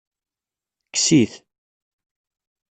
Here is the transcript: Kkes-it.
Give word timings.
Kkes-it. 0.93 1.33